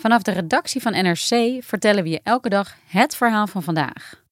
[0.00, 4.22] Vanaf de redactie van NRC vertellen we je elke dag het verhaal van vandaag.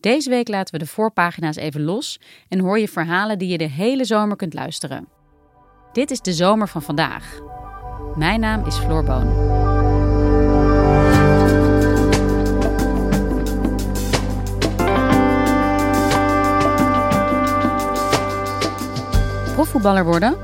[0.00, 3.68] Deze week laten we de voorpagina's even los en hoor je verhalen die je de
[3.68, 5.08] hele zomer kunt luisteren.
[5.92, 7.38] Dit is de zomer van vandaag.
[8.16, 9.34] Mijn naam is Floor Boon.
[19.54, 20.36] Profvoetballer worden?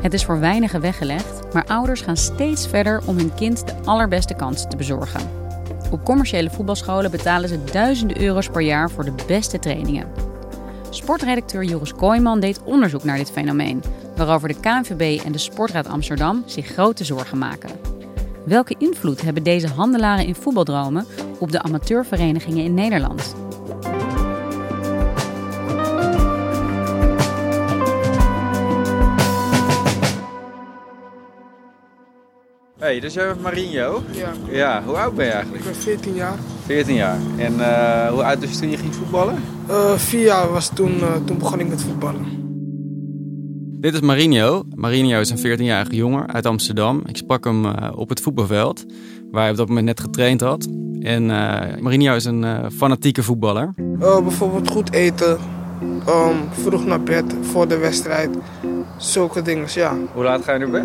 [0.00, 4.34] Het is voor weinigen weggelegd, maar ouders gaan steeds verder om hun kind de allerbeste
[4.34, 5.20] kansen te bezorgen.
[5.90, 10.06] Op commerciële voetbalscholen betalen ze duizenden euro's per jaar voor de beste trainingen.
[10.90, 13.82] Sportredacteur Joris Kooijman deed onderzoek naar dit fenomeen,
[14.16, 17.70] waarover de KNVB en de Sportraad Amsterdam zich grote zorgen maken.
[18.44, 21.06] Welke invloed hebben deze handelaren in voetbaldromen
[21.38, 23.45] op de amateurverenigingen in Nederland?
[32.86, 34.02] Hey, dus jij bent Marinho?
[34.12, 35.64] Ja, Ja, hoe oud ben je ik eigenlijk?
[35.64, 36.38] ben 14 jaar.
[36.66, 37.18] 14 jaar.
[37.36, 39.34] En eh, hoe oud was je toen je ging voetballen?
[39.68, 42.26] Eh vier jaar was toen, eh, toen begon ik met voetballen.
[43.80, 44.62] Dit is Marinho.
[44.74, 47.02] Marinho is een 14-jarige jongen uit Amsterdam.
[47.06, 48.84] Ik sprak hem eh, op het voetbalveld,
[49.30, 50.68] waar hij op dat moment net getraind had.
[51.00, 53.74] En eh Marinho is een eh, fanatieke voetballer.
[53.98, 55.38] Bijvoorbeeld goed eten,
[56.06, 58.30] ehm, vroeg naar bed voor de wedstrijd.
[58.96, 59.92] Zulke dingen, ja.
[60.12, 60.84] Hoe laat ga je naar bed?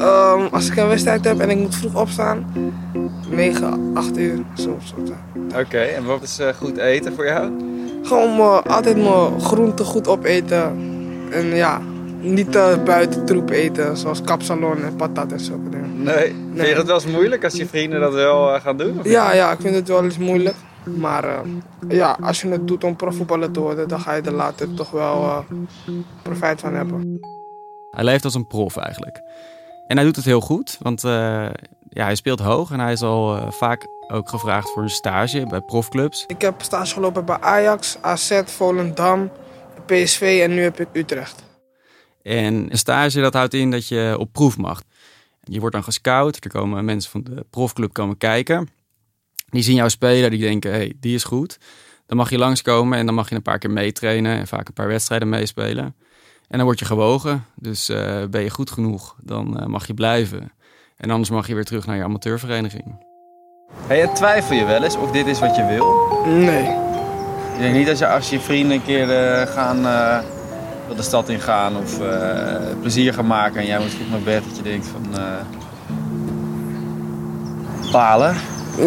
[0.00, 2.46] Ehm, als ik een wedstrijd heb en ik moet vroeg opstaan,
[3.30, 4.78] 9, 8 uur, zo.
[4.84, 4.94] zo.
[5.60, 7.50] Oké, en wat is eh, goed eten voor jou?
[8.02, 10.62] Gewoon eh, altijd mijn groenten goed opeten.
[11.30, 11.80] En ja,
[12.20, 16.02] niet eh, buiten troep eten, zoals kapsalon en patat en zulke dingen.
[16.02, 16.34] Nee.
[16.54, 18.98] Vind je dat wel eens moeilijk als je vrienden dat wel eh, gaan doen?
[18.98, 20.56] of Ja, ja, ik vind het wel eens moeilijk.
[20.96, 21.38] Maar eh,
[21.88, 24.90] ja, als je het doet om profvoetballer te worden, dan ga je er later toch
[24.90, 25.38] wel eh,
[26.22, 27.20] profijt van hebben.
[27.96, 29.22] Hij leeft als een prof eigenlijk.
[29.86, 31.10] En hij doet het heel goed, want eh,
[31.88, 35.46] ja, hij speelt hoog en hij is al eh, vaak ook gevraagd voor een stage
[35.46, 36.24] bij profclubs.
[36.26, 39.30] Ik heb stage gelopen bij Ajax, AZ, Volendam,
[39.86, 41.44] PSV en nu heb ik Utrecht.
[42.22, 44.82] En een stage dat houdt in dat je op proef mag.
[45.40, 48.68] Je wordt dan gescout, er komen mensen van de profclub komen kijken.
[49.50, 51.58] Die zien jou spelen, die denken, hey, die is goed.
[52.06, 54.74] Dan mag je langskomen en dan mag je een paar keer meetrainen en vaak een
[54.74, 55.94] paar wedstrijden meespelen.
[56.48, 59.94] En dan word je gewogen, dus eh, ben je goed genoeg, dan eh, mag je
[59.94, 60.52] blijven.
[60.96, 63.04] En anders mag je weer terug naar je amateurvereniging.
[63.86, 65.94] Hey, twijfel je wel eens of dit is wat je wil?
[66.26, 66.84] Nee.
[67.56, 70.18] Ik denk niet dat je als je vrienden een keer eh, gaan eh,
[70.96, 74.44] de stad in gaan of eh, plezier gaan maken en jij moet vroeg naar bed,
[74.48, 75.22] dat je denkt van eh
[77.92, 78.36] balen.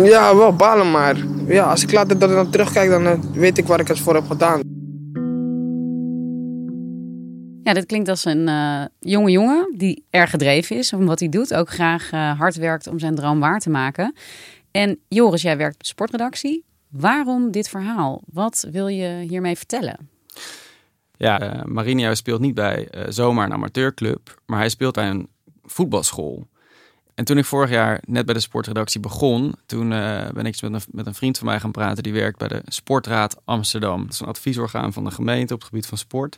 [0.03, 1.15] Ja, wel balen, maar
[1.47, 4.27] ja, als ik later er naar terugkijk, dan weet ik waar ik het voor heb
[4.27, 4.68] gedaan.
[7.69, 11.29] Ja, dit klinkt als een eh, jonge jongen die erg gedreven is om wat hij
[11.29, 11.53] doet.
[11.53, 14.15] Ook graag eh, hard werkt om zijn droom waar te maken.
[14.71, 16.63] En Joris, jij werkt sportredactie.
[16.87, 18.21] Waarom dit verhaal?
[18.25, 20.09] Wat wil je hiermee vertellen?
[21.17, 25.27] Ja, Marinho speelt niet bij zomaar een amateurclub, maar hij speelt bij een
[25.63, 26.47] voetbalschool.
[27.19, 30.73] En toen ik vorig jaar net bij de sportredactie begon, toen eh, ben ik met
[30.73, 34.03] een, met een vriend van mij gaan praten die werkt bij de Sportraad Amsterdam.
[34.03, 36.37] Dat is een adviesorgaan van de gemeente op het gebied van sport.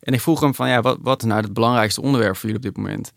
[0.00, 2.56] En ik vroeg hem van, ja, wat, wat is nou het belangrijkste onderwerp voor jullie
[2.56, 3.12] op dit moment?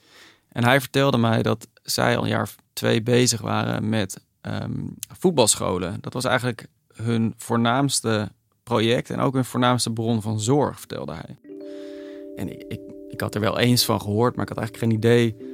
[0.50, 4.80] En hij vertelde mij dat zij al een jaar of twee bezig waren met ehm,
[5.20, 5.98] voetbalscholen.
[6.02, 8.32] Dat was eigenlijk hun voornaamste
[8.64, 11.38] project en ook hun voornaamste bron van zorg, vertelde hij.
[12.36, 12.80] En ik, ik,
[13.10, 15.51] ik had er wel eens van gehoord, maar ik had eigenlijk geen idee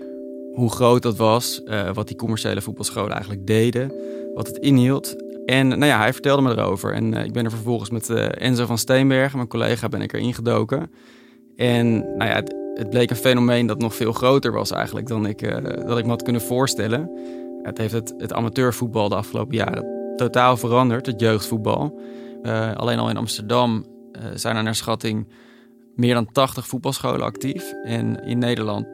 [0.57, 3.93] hoe groot dat was, eh, wat die commerciële voetbalscholen eigenlijk deden,
[4.33, 5.15] wat het inhield.
[5.45, 6.93] En nou ja, hij vertelde me erover.
[6.93, 10.13] En eh, ik ben er vervolgens met eh, Enzo van Steenbergen, mijn collega, ben ik
[10.13, 10.91] er ingedoken.
[11.55, 15.25] En nou ja, het, het bleek een fenomeen dat nog veel groter was eigenlijk dan
[15.25, 17.11] ik, dat ik me had kunnen voorstellen.
[17.61, 21.99] Het heeft het, het amateurvoetbal de afgelopen jaren totaal veranderd, het jeugdvoetbal.
[22.75, 23.85] Alleen al in Amsterdam
[24.33, 25.27] zijn er naar schatting
[25.95, 27.73] meer dan 80 voetbalscholen actief.
[27.83, 28.87] En in Nederland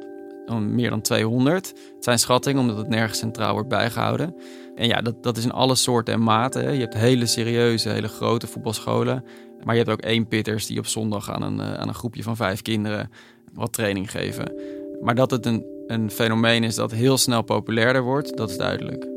[0.47, 1.67] meer dan 200.
[1.67, 4.35] Het zijn schattingen omdat het nergens centraal wordt bijgehouden.
[4.75, 6.73] En ja, dat, dat is in alle soorten en maten.
[6.73, 9.23] Je hebt hele serieuze, hele grote voetbalscholen.
[9.63, 12.35] Maar je hebt ook één pitters die op zondag aan een, aan een groepje van
[12.35, 13.11] vijf kinderen
[13.53, 14.53] wat training geven.
[15.01, 19.11] Maar dat het een, een fenomeen is dat heel snel populairder wordt, dat is duidelijk.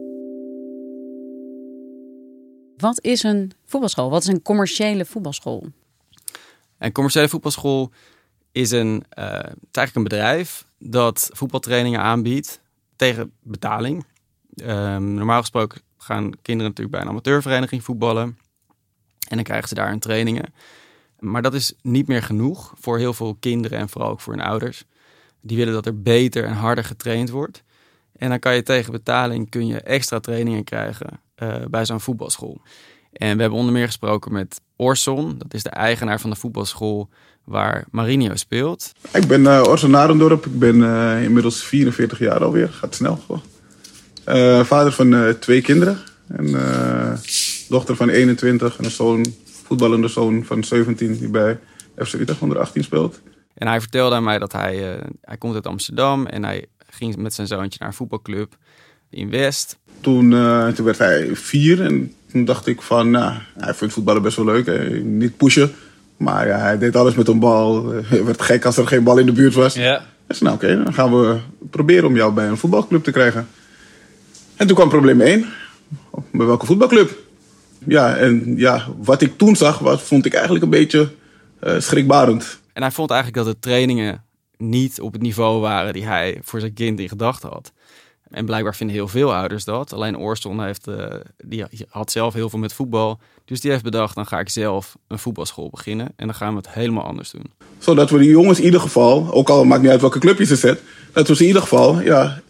[2.76, 4.10] Wat is een voetbalschool?
[4.10, 5.66] Wat is een commerciële voetbalschool?
[6.78, 7.90] Een commerciële voetbalschool
[8.56, 12.60] is een, uh, eigenlijk een bedrijf dat voetbaltrainingen aanbiedt
[12.96, 14.04] tegen betaling.
[14.54, 18.38] Uh, normaal gesproken gaan kinderen natuurlijk bij een amateurvereniging voetballen.
[19.28, 20.54] En dan krijgen ze daar hun trainingen.
[21.18, 24.42] Maar dat is niet meer genoeg voor heel veel kinderen en vooral ook voor hun
[24.42, 24.84] ouders.
[25.40, 27.62] Die willen dat er beter en harder getraind wordt.
[28.12, 32.60] En dan kan je tegen betaling kun je extra trainingen krijgen uh, bij zo'n voetbalschool.
[33.12, 35.38] En we hebben onder meer gesproken met Orson.
[35.38, 37.08] Dat is de eigenaar van de voetbalschool
[37.46, 38.92] waar Marinho speelt.
[39.12, 40.46] Ik ben uh, Orson Narendorp.
[40.46, 42.68] Ik ben uh, inmiddels 44 jaar alweer.
[42.68, 43.20] Gaat snel.
[44.28, 45.98] Uh, vader van twee kinderen.
[46.28, 46.56] Een
[47.68, 49.26] dochter van 21 en een zoon
[49.64, 51.58] voetballende zoon van 17 die bij
[51.96, 53.20] FC Utrecht onder 18 speelt.
[53.54, 57.34] En hij vertelde aan mij dat hij, hij komt uit Amsterdam en hij ging met
[57.34, 58.56] zijn zoontje naar een voetbalclub
[59.10, 59.78] in West.
[60.00, 60.30] Toen,
[60.74, 64.44] toen werd hij vier en toen dacht ik van, nou, hij vindt voetballen best wel
[64.44, 64.66] leuk.
[64.66, 64.88] Hè.
[64.98, 65.74] Niet pushen,
[66.16, 67.86] maar ja, hij deed alles met een bal.
[67.92, 69.74] Het werd gek als er geen bal in de buurt was.
[69.74, 70.04] Ja.
[70.26, 71.38] Dus nou oké, dan gaan we
[71.70, 73.48] proberen om jou bij een voetbalclub te krijgen.
[74.56, 75.46] En toen kwam probleem 1.
[76.32, 77.24] Bij welke voetbalclub?
[77.86, 81.10] ja, en ja, wat ik toen zag, was, vond ik eigenlijk een beetje
[81.64, 82.60] uh, schrikbarend.
[82.72, 84.24] En hij vond eigenlijk dat de trainingen
[84.56, 87.72] niet op het niveau waren die hij voor zijn kind in gedachten had.
[88.30, 89.92] En blijkbaar vinden heel veel ouders dat.
[89.92, 91.06] Alleen Oorston heeft, uh,
[91.36, 93.18] die had zelf heel veel met voetbal.
[93.44, 96.06] Dus die heeft bedacht, dan ga ik zelf een voetbalschool beginnen.
[96.16, 97.52] En dan gaan we het helemaal anders doen.
[97.78, 100.44] Zodat we die jongens in ieder geval, ook al maakt niet uit welke club je
[100.44, 100.82] ze zet...
[101.12, 102.40] dat we ze in ieder geval ja,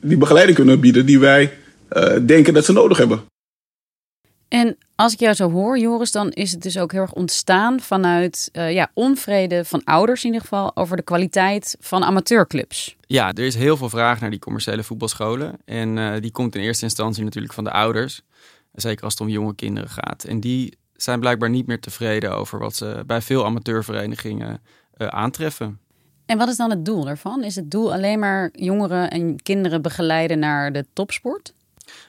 [0.00, 1.52] die begeleiding kunnen bieden die wij
[1.92, 3.20] uh, denken dat ze nodig hebben.
[4.48, 7.80] En als ik jou zo hoor, Joris, dan is het dus ook heel erg ontstaan
[7.80, 12.96] vanuit uh, ja, onvrede van ouders in ieder geval over de kwaliteit van amateurclubs.
[13.00, 15.58] Ja, er is heel veel vraag naar die commerciële voetbalscholen.
[15.64, 18.22] En uh, die komt in eerste instantie natuurlijk van de ouders.
[18.72, 20.24] Zeker als het om jonge kinderen gaat.
[20.24, 24.60] En die zijn blijkbaar niet meer tevreden over wat ze bij veel amateurverenigingen
[24.96, 25.80] uh, aantreffen.
[26.26, 27.44] En wat is dan het doel daarvan?
[27.44, 31.52] Is het doel alleen maar jongeren en kinderen begeleiden naar de topsport?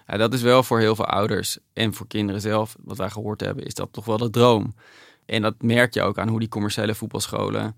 [0.07, 3.41] Ja, dat is wel voor heel veel ouders en voor kinderen zelf, wat wij gehoord
[3.41, 4.75] hebben, is dat toch wel de droom.
[5.25, 7.75] En dat merk je ook aan hoe die commerciële voetbalscholen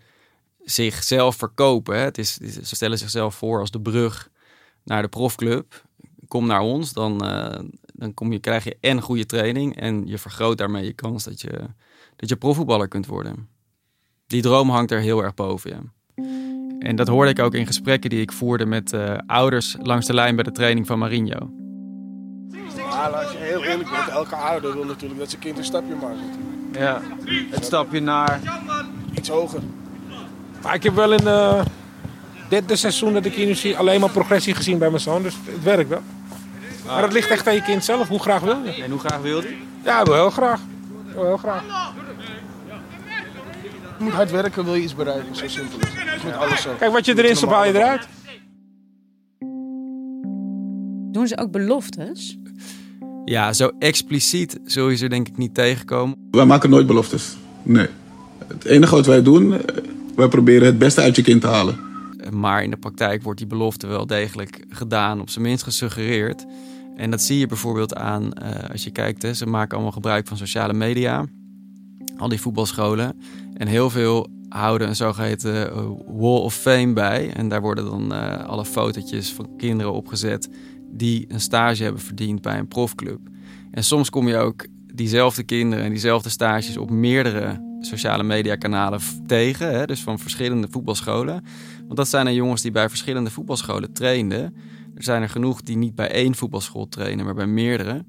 [0.64, 2.00] zichzelf verkopen.
[2.00, 4.30] Het is, ze stellen zichzelf voor als de brug
[4.84, 5.84] naar de profclub.
[6.28, 7.60] Kom naar ons, dan, uh,
[7.94, 11.42] dan kom je, krijg je en goede training en je vergroot daarmee je kans dat
[11.42, 11.62] je,
[12.16, 13.50] dat je profvoetballer kunt worden.
[14.28, 15.98] Die droom hangt er heel erg boven je.
[16.80, 20.14] En dat hoorde ik ook in gesprekken die ik voerde met uh, ouders langs de
[20.14, 21.69] lijn bij de training van Marinho.
[22.90, 25.96] Maar als je heel eerlijk bent, elke ouder wil natuurlijk dat zijn kind een stapje
[25.96, 26.20] maakt.
[26.72, 27.02] Ja,
[27.50, 28.40] het stapje naar...
[29.14, 29.60] Iets hoger.
[30.62, 31.62] Maar ik heb wel in uh,
[32.50, 35.24] dit seizoen dat ik hier nu zie alleen maar progressie gezien bij mijn zoon.
[35.24, 36.02] Dus het werkt wel.
[36.86, 38.08] Maar het ligt echt aan je kind zelf.
[38.08, 38.84] Hoe graag wil je?
[38.84, 39.58] En hoe graag wil je?
[39.84, 40.60] Ja, wel heel graag.
[41.14, 41.64] Wel heel graag.
[43.98, 45.36] Je moet hard werken, wil je iets bereiken.
[45.36, 46.24] Zo simpel is het.
[46.24, 46.70] Met alles zo.
[46.80, 48.08] Kijk, wat je erin stopt, haal je eruit.
[51.12, 52.38] Doen ze ook beloftes?
[53.26, 56.18] Ja, zo expliciet zul je ze denk ik niet tegenkomen.
[56.32, 57.38] Wij maken nooit beloftes.
[57.64, 57.88] Nee.
[58.48, 59.60] Het enige wat wij doen, eh,
[60.16, 61.80] wij proberen het beste uit je kind te halen.
[62.32, 66.46] Maar in de praktijk wordt die belofte wel degelijk gedaan, op zijn minst gesuggereerd.
[66.96, 70.28] En dat zie je bijvoorbeeld aan, uh, als je kijkt, hè, ze maken allemaal gebruik
[70.28, 71.26] van sociale media.
[72.18, 73.20] Al die voetbalscholen.
[73.54, 75.76] En heel veel houden een zogeheten uh,
[76.08, 77.32] wall of fame bij.
[77.34, 80.50] En daar worden dan uh, alle fotootjes van kinderen opgezet
[80.92, 83.20] die een stage hebben verdiend bij een profclub.
[83.72, 89.72] En soms kom je ook diezelfde kinderen en diezelfde stages op meerdere sociale mediakanalen tegen.
[89.74, 91.44] Hè, dus van verschillende voetbalscholen.
[91.84, 94.56] Want dat zijn er jongens die bij verschillende voetbalscholen trainden.
[94.96, 98.06] Er zijn er genoeg die niet bij één voetbalschool trainen, maar bij meerdere.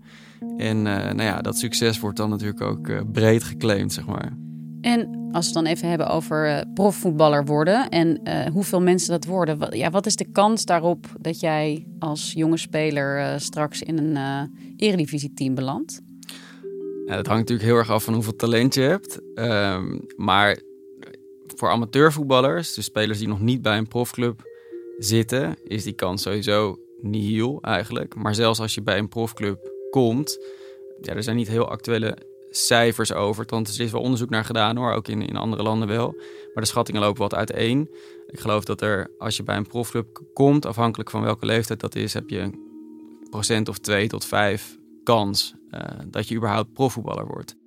[0.57, 4.33] En uh, nou ja, dat succes wordt dan natuurlijk ook uh, breed geclaimd, zeg maar.
[4.81, 9.11] En als we het dan even hebben over uh, profvoetballer worden en uh, hoeveel mensen
[9.11, 9.59] dat worden.
[9.59, 13.99] Wat, ja, wat is de kans daarop dat jij als jonge speler uh, straks in
[13.99, 16.01] een eredivisie-team belandt?
[17.07, 19.21] Ja, dat hangt natuurlijk heel erg af van hoeveel talent je hebt.
[19.35, 20.59] Um, maar
[21.47, 24.43] voor amateurvoetballers, dus spelers die nog niet bij een profclub
[24.99, 28.15] zitten, is die kans sowieso nihil eigenlijk.
[28.15, 30.39] Maar zelfs als je bij een profclub komt,
[31.01, 32.17] ja, er zijn niet heel actuele
[32.51, 33.45] cijfers over.
[33.49, 36.15] Want er is wel onderzoek naar gedaan hoor, ook in, in andere landen wel.
[36.55, 37.91] Maar de schattingen lopen wat uiteen.
[38.27, 41.95] Ik geloof dat er, als je bij een profclub komt, afhankelijk van welke leeftijd dat
[41.95, 42.59] is, heb je een
[43.31, 47.59] procent of twee tot vijf kans uh, dat je überhaupt profvoetballer wordt.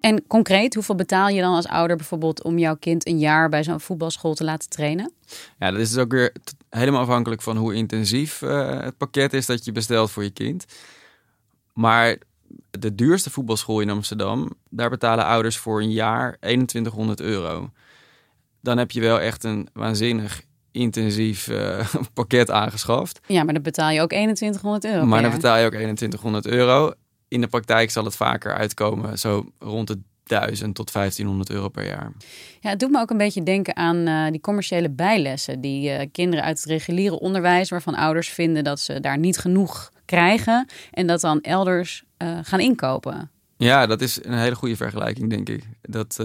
[0.00, 3.64] En concreet, hoeveel betaal je dan als ouder bijvoorbeeld om jouw kind een jaar bij
[3.64, 5.12] zo'n voetbalschool te laten trainen?
[5.58, 6.32] Ja, dat is dus ook weer
[6.70, 10.64] helemaal afhankelijk van hoe intensief uh, het pakket is dat je bestelt voor je kind.
[11.72, 12.18] Maar
[12.70, 17.70] de duurste voetbalschool in Amsterdam, daar betalen ouders voor een jaar 2100 euro.
[18.60, 23.20] Dan heb je wel echt een waanzinnig intensief uh, pakket aangeschaft.
[23.26, 25.06] Ja, maar dan betaal je ook 2100 euro.
[25.06, 26.92] Maar dan betaal je ook 2100 euro.
[27.28, 31.86] In de praktijk zal het vaker uitkomen, zo rond de 1000 tot 1500 euro per
[31.86, 32.12] jaar.
[32.60, 35.60] Ja, het doet me ook een beetje denken aan uh, die commerciële bijlessen.
[35.60, 39.90] Die uh, kinderen uit het reguliere onderwijs, waarvan ouders vinden dat ze daar niet genoeg
[40.04, 40.68] krijgen.
[40.90, 43.30] En dat dan elders uh, gaan inkopen.
[43.56, 45.64] Ja, dat is een hele goede vergelijking, denk ik.
[45.82, 46.16] Dat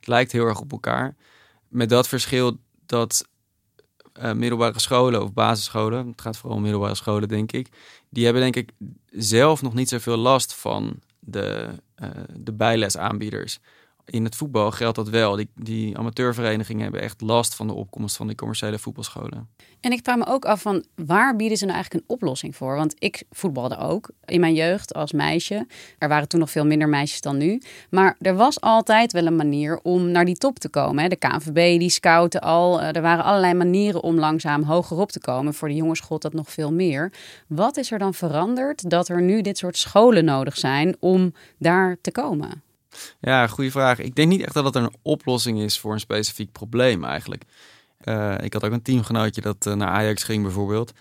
[0.00, 1.14] lijkt heel erg op elkaar.
[1.68, 3.28] Met dat verschil dat
[4.34, 7.68] middelbare scholen of basisscholen, het gaat vooral om middelbare scholen, denk ik,
[8.10, 8.70] die hebben denk ik
[9.10, 11.68] zelf nog niet zoveel last van de,
[12.02, 13.60] uh, de bijlesaanbieders.
[14.06, 15.36] In het voetbal geldt dat wel.
[15.36, 19.48] Die, die amateurverenigingen hebben echt last van de opkomst van die commerciële voetbalscholen.
[19.80, 22.76] En ik vraag me ook af van waar bieden ze nou eigenlijk een oplossing voor?
[22.76, 25.66] Want ik voetbalde ook in mijn jeugd als meisje.
[25.98, 27.62] Er waren toen nog veel minder meisjes dan nu.
[27.90, 31.10] Maar er was altijd wel een manier om naar die top te komen.
[31.10, 32.80] De KNVB die scouten al.
[32.80, 35.54] Eh, er waren allerlei manieren om langzaam hoger op te komen.
[35.54, 37.12] Voor de jongens gold dat nog veel meer.
[37.46, 41.96] Wat is er dan veranderd dat er nu dit soort scholen nodig zijn om daar
[42.00, 42.64] te komen?
[43.20, 43.98] Ja, goede vraag.
[43.98, 47.42] Ik denk niet echt dat het een oplossing is voor een specifiek probleem eigenlijk.
[48.04, 50.92] Uh, ik had ook een teamgenootje dat uh, naar Ajax ging bijvoorbeeld.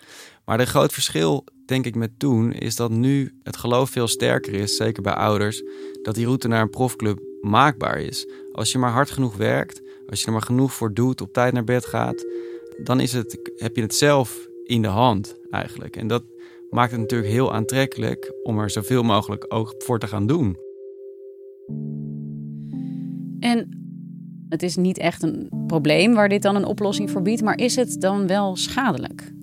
[0.46, 4.54] Maar de groot verschil, denk ik, met toen is dat nu het geloof veel sterker
[4.54, 5.64] is, zeker bij ouders,
[6.02, 8.28] dat die route naar een profclub maakbaar is.
[8.52, 11.54] Als je maar hard genoeg werkt, als je er maar genoeg voor doet, op tijd
[11.54, 12.26] naar bed gaat,
[12.84, 15.96] dan is het, heb je het zelf in de hand eigenlijk.
[15.96, 16.24] En dat
[16.70, 20.58] maakt het natuurlijk heel aantrekkelijk om er zoveel mogelijk ook voor te gaan doen.
[23.40, 23.70] En
[24.50, 27.76] het is niet echt een probleem waar dit dan een oplossing voor biedt, maar is
[27.76, 29.34] het dan wel schadelijk?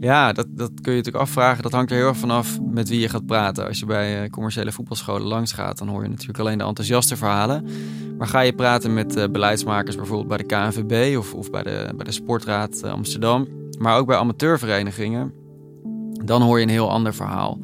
[0.00, 1.62] Ja, dat, dat kun je natuurlijk afvragen.
[1.62, 3.66] Dat hangt er heel erg vanaf met wie je gaat praten.
[3.66, 7.16] Als je bij eh, commerciële voetbalscholen langs gaat, dan hoor je natuurlijk alleen de enthousiaste
[7.16, 7.66] verhalen.
[8.18, 11.92] Maar ga je praten met uh, beleidsmakers, bijvoorbeeld bij de KNVB of, of bij, de,
[11.96, 13.48] bij de Sportraad eh, Amsterdam,
[13.78, 15.32] maar ook bij amateurverenigingen,
[16.24, 17.58] dan hoor je een heel ander verhaal.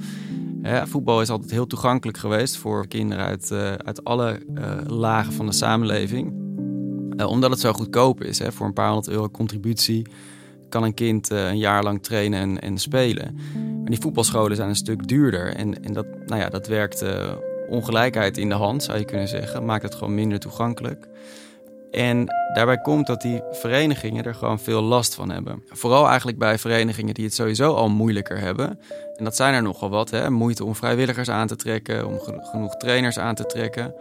[0.63, 5.47] Voetbal is altijd heel toegankelijk geweest voor kinderen uit, uh, uit alle uh, lagen van
[5.47, 6.33] de samenleving.
[7.17, 8.39] Uh, omdat het zo goedkoop is.
[8.39, 8.53] Hè.
[8.53, 10.07] Voor een paar honderd euro contributie
[10.69, 13.35] kan een kind een jaar lang trainen en, en, spelen.
[13.55, 15.55] Maar die voetbalscholen zijn een stuk duurder.
[15.55, 17.05] En, en dat, nou ja, dat werkt
[17.69, 19.65] ongelijkheid in de hand, zou je kunnen zeggen.
[19.65, 21.09] Maakt het gewoon minder toegankelijk.
[21.91, 25.63] En daarbij komt dat die verenigingen er gewoon veel last van hebben.
[25.69, 28.79] Vooral eigenlijk bij verenigingen die het sowieso al moeilijker hebben.
[29.17, 30.11] En dat zijn er nogal wat.
[30.11, 30.31] Hè?
[30.31, 33.95] Moeite om vrijwilligers aan te trekken, om genoeg trainers aan te trekken.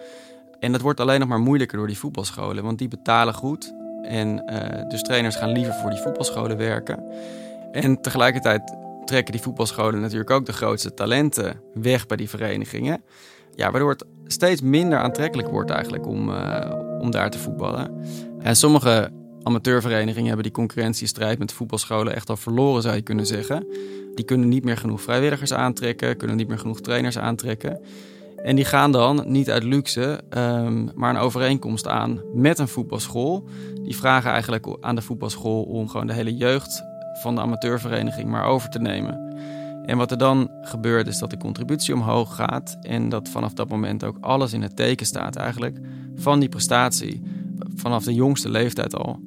[0.60, 3.74] En dat wordt alleen nog maar moeilijker door die voetbalscholen, want die betalen goed.
[4.02, 7.04] En uh, dus trainers gaan liever voor die voetbalscholen werken.
[7.72, 13.04] En tegelijkertijd trekken die voetbalscholen natuurlijk ook de grootste talenten weg bij die verenigingen.
[13.56, 17.92] Ja, waardoor het steeds minder aantrekkelijk wordt eigenlijk om, uh, om daar te voetballen.
[18.40, 19.12] En sommige
[19.44, 23.68] amateurverenigingen hebben die concurrentiestrijd met voetbalscholen echt al verloren, zou je kunnen zeggen.
[24.16, 27.80] Die kunnen niet meer genoeg vrijwilligers aantrekken, kunnen niet meer genoeg trainers aantrekken.
[28.44, 33.48] En die gaan dan niet uit luxe, um, maar een overeenkomst aan met een voetbalschool.
[33.84, 36.84] Die vragen eigenlijk aan de voetbalschool om gewoon de hele jeugd
[37.22, 39.29] van de amateurvereniging maar over te nemen.
[39.90, 43.70] En wat er dan gebeurt is dat de contributie omhoog gaat en dat vanaf dat
[43.70, 45.78] moment ook alles in het teken staat eigenlijk
[46.16, 47.22] van die prestatie.
[47.76, 49.20] Vanaf de jongste leeftijd al.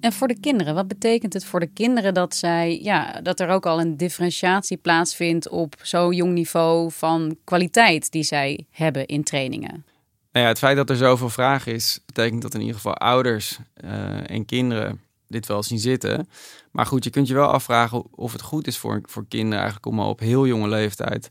[0.00, 3.48] En voor de kinderen, wat betekent het voor de kinderen dat zij, ja, dat er
[3.48, 9.24] ook al een differentiatie plaatsvindt op zo'n jong niveau van kwaliteit die zij hebben in
[9.24, 9.84] trainingen?
[10.32, 13.58] Nou ja, het feit dat er zoveel vraag is, betekent dat in ieder geval ouders
[13.84, 16.28] uh, en kinderen dit wel zien zitten.
[16.70, 19.86] Maar goed, je kunt je wel afvragen of het goed is voor, voor kinderen eigenlijk
[19.86, 21.30] om al op heel jonge leeftijd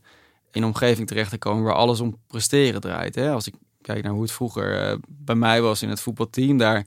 [0.50, 3.14] in een omgeving terecht te komen waar alles om presteren draait.
[3.14, 3.30] Hè?
[3.30, 6.86] Als ik kijk naar hoe het vroeger uh, bij mij was in het voetbalteam, daar,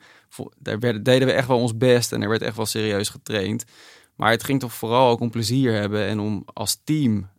[0.59, 3.63] daar deden we echt wel ons best en er werd echt wel serieus getraind.
[4.15, 7.29] Maar het ging toch vooral ook om plezier hebben en om als team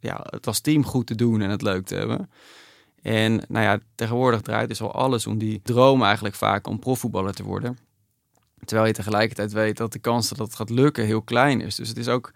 [0.00, 2.30] ja, het als team goed te doen en het leuk te hebben.
[3.02, 7.34] En nou ja, tegenwoordig draait dus al alles om die droom eigenlijk vaak om profvoetballer
[7.34, 7.78] te worden.
[8.64, 11.74] Terwijl je tegelijkertijd weet dat de kans dat het gaat lukken heel klein is.
[11.74, 12.32] Dus het is ook,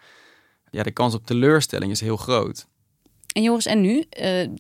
[0.70, 2.66] ja, de kans op teleurstelling is heel groot.
[3.32, 3.96] En Joris, en nu?
[3.96, 4.04] Uh,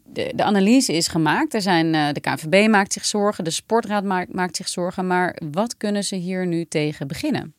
[0.04, 1.54] de, analyse is gemaakt.
[1.54, 5.06] Er zijn, uh, de KNVB maakt zich zorgen, de Sportraad maakt, maakt zich zorgen.
[5.06, 7.54] Maar wat kunnen ze hier nu tegen beginnen?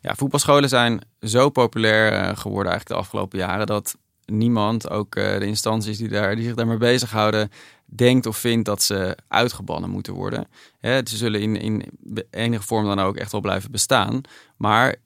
[0.00, 5.46] Ja, voetbalscholen zijn zo populair uh, geworden eigenlijk de afgelopen jaren dat niemand, ook de
[5.46, 7.50] instanties die, daar, die zich daarmee bezighouden,
[7.84, 10.48] denkt of vindt dat ze uitgebannen moeten worden.
[10.78, 11.84] Hè, ze zullen in, in
[12.30, 14.20] enige vorm dan ook echt wel blijven bestaan.
[14.56, 14.96] Maar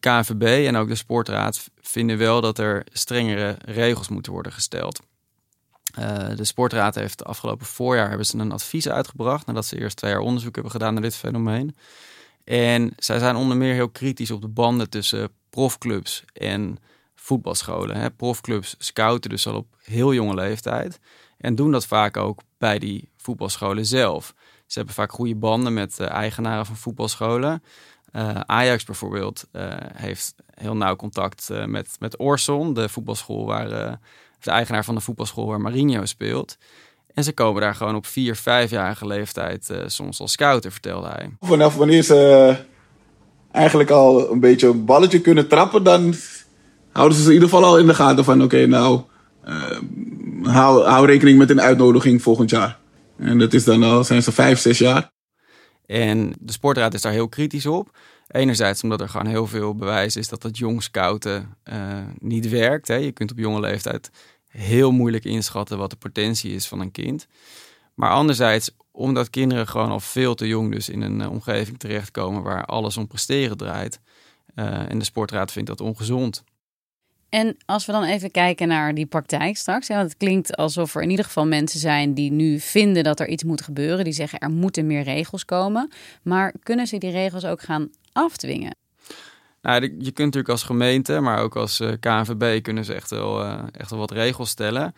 [0.00, 5.00] KNVB en ook de Sportraad vinden wel dat er strengere regels moeten worden gesteld.
[5.98, 10.10] Uh, de Sportraad heeft afgelopen voorjaar hebben ze een advies uitgebracht nadat ze eerst twee
[10.10, 11.76] jaar onderzoek hebben gedaan naar dit fenomeen.
[12.44, 16.78] En zij zijn onder meer heel kritisch op de banden tussen profclubs en
[17.26, 17.96] voetbalscholen.
[17.96, 18.10] Hè.
[18.10, 21.00] Profclubs scouten dus al op heel jonge leeftijd
[21.38, 24.34] en doen dat vaak ook bij die voetbalscholen zelf.
[24.66, 27.62] Ze hebben vaak goede banden met eigenaren van voetbalscholen.
[28.12, 33.68] Uh, Ajax bijvoorbeeld uh, heeft heel nauw contact uh, met, met Orson, de voetbalschool waar
[34.40, 36.58] de eigenaar van de voetbalschool waar Marinho speelt.
[37.14, 41.30] En ze komen daar gewoon op vier, vijfjarige leeftijd soms al scouten, vertelde hij.
[41.40, 42.56] Vanaf wanneer ze
[43.50, 46.14] eigenlijk al een beetje een balletje kunnen trappen, dan
[46.96, 49.00] houden ze in ieder geval al in de gaten van oké, nou,
[50.42, 52.78] hou, hou rekening met een uitnodiging volgend jaar.
[53.18, 55.12] En dat is dan al, zijn ze vijf, zes jaar.
[55.86, 57.98] En de sportraad is daar heel kritisch op.
[58.28, 61.76] Enerzijds omdat er gewoon heel veel bewijs is dat dat jong scouten uh,
[62.18, 62.88] niet werkt.
[62.88, 62.94] Hè.
[62.94, 64.10] Je kunt op jonge leeftijd
[64.48, 67.26] heel moeilijk inschatten wat de potentie is van een kind.
[67.94, 72.42] Maar anderzijds omdat kinderen gewoon al veel te jong dus in een uh, omgeving terechtkomen
[72.42, 74.00] waar alles om presteren draait.
[74.54, 76.44] En de sportraad vindt dat ongezond.
[77.28, 79.88] En als we dan even kijken naar die praktijk straks.
[79.88, 83.28] want het klinkt alsof er in ieder geval mensen zijn die nu vinden dat er
[83.28, 84.04] iets moet gebeuren.
[84.04, 85.90] Die zeggen er moeten meer regels komen.
[86.22, 88.76] Maar kunnen ze die regels ook gaan afdwingen?
[89.62, 93.42] Nou, je kunt natuurlijk als gemeente, maar ook als eh, KNVB kunnen ze echt wel,
[93.42, 94.94] uh, echt wel wat regels stellen.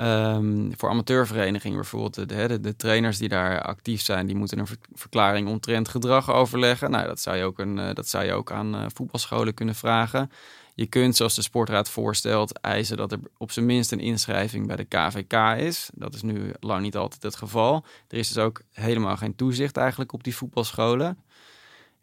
[0.00, 5.48] Um, voor amateurverenigingen bijvoorbeeld, de, de, trainers die daar actief zijn, die moeten een verklaring
[5.48, 6.90] omtrent gedrag overleggen.
[6.90, 10.30] Nou, dat zou je ook, een, uh, dat zou je ook aan voetbalscholen kunnen vragen.
[10.78, 14.76] Je kunt, zoals de sportraad voorstelt, eisen dat er op zijn minst een inschrijving bij
[14.76, 15.90] de KVK is.
[15.94, 17.84] Dat is nu lang niet altijd het geval.
[18.08, 21.18] Er is dus ook helemaal geen toezicht eigenlijk op die voetbalscholen.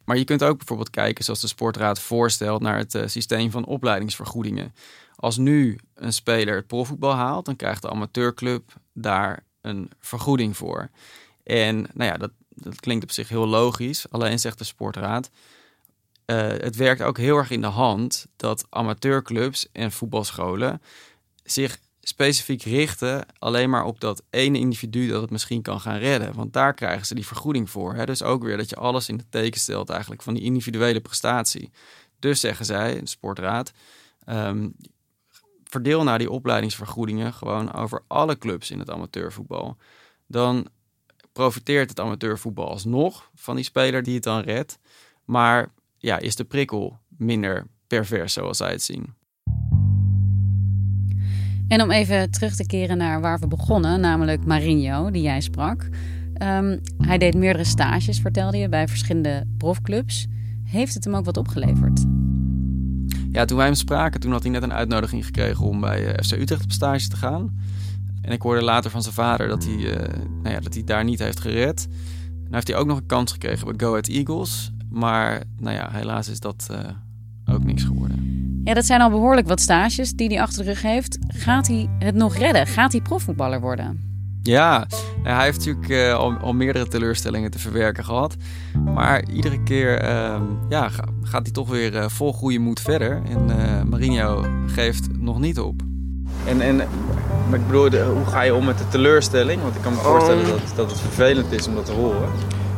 [0.06, 3.66] Maar je kunt ook bijvoorbeeld kijken, zoals de sportraad voorstelt, naar het uh, systeem van
[3.66, 4.74] opleidingsvergoedingen.
[5.16, 10.90] Als nu een speler het profvoetbal haalt, dan krijgt de amateurclub daar een vergoeding voor.
[11.44, 14.10] En nou ja, dat, dat klinkt op zich heel logisch.
[14.10, 15.30] Alleen zegt de sportraad,
[16.26, 20.82] uh, het werkt ook heel erg in de hand dat amateurclubs en voetbalscholen
[21.44, 26.34] zich specifiek richten alleen maar op dat ene individu dat het misschien kan gaan redden.
[26.34, 27.94] Want daar krijgen ze die vergoeding voor.
[27.94, 28.06] Hè?
[28.06, 31.72] Dus ook weer dat je alles in het teken stelt eigenlijk van die individuele prestatie.
[32.20, 33.72] Dus zeggen zij, de sportraad,
[34.30, 34.76] um,
[35.64, 39.78] verdeel nou die opleidingsvergoedingen gewoon over alle clubs in het amateurvoetbal.
[40.28, 40.68] Dan
[41.34, 44.78] profiteert het amateurvoetbal alsnog van die speler die het dan redt.
[45.24, 49.14] Maar ja, is de prikkel minder pervers zoals zij het zien.
[51.68, 55.90] En om even terug te keren naar waar we begonnen, namelijk Marinho, die jij sprak.
[56.44, 60.28] Um, hij deed meerdere stages, vertelde je, bij verschillende profclubs.
[60.64, 62.06] Heeft het hem ook wat opgeleverd?
[63.32, 66.24] Ja, toen wij hem spraken, toen had hij net een uitnodiging gekregen om bij eh,
[66.24, 67.60] FC Utrecht op stage te gaan.
[68.22, 69.96] En ik hoorde later van zijn vader dat hij, uh,
[70.42, 71.88] nou ja, dat hij daar niet heeft gered.
[72.30, 74.72] Nou heeft hij ook nog een kans gekregen bij Go Ahead Eagles.
[74.96, 76.78] Maar nou ja, helaas is dat uh,
[77.56, 78.62] ook niks geworden.
[78.64, 81.18] Ja, dat zijn al behoorlijk wat stages die hij achter de rug heeft.
[81.28, 82.68] Gaat hij het nog redden?
[82.68, 84.00] Gaat hij profvoetballer worden?
[84.42, 84.88] Ja,
[85.24, 88.36] hij heeft natuurlijk uh, al, al, meerdere teleurstellingen te verwerken gehad.
[88.94, 90.90] Maar iedere keer uh, ja,
[91.22, 93.22] gaat hij toch weer uh, vol goede moed verder.
[93.26, 95.82] En uh, Marinho geeft nog niet op.
[96.46, 96.76] En, en
[97.50, 99.62] maar ik bedoel, hoe ga je om met de teleurstelling?
[99.62, 102.30] Want ik kan me voorstellen um, dat, dat het vervelend is om dat te horen.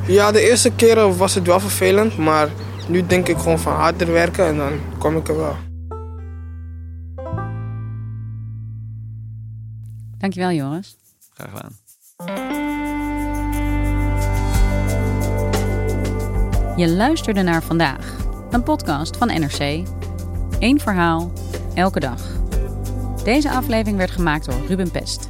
[0.08, 2.50] Ja, de eerste keren was het wel vervelend, maar
[2.88, 5.56] nu denk ik gewoon van harder werken en dan kom ik er wel.
[10.18, 10.98] Dankjewel Joris.
[11.34, 11.76] Graag gedaan.
[16.78, 18.16] Je luisterde naar vandaag,
[18.50, 19.88] een podcast van NRC.
[20.60, 21.32] Eén verhaal,
[21.74, 22.22] elke dag.
[23.24, 25.30] Deze aflevering werd gemaakt door Ruben Pest.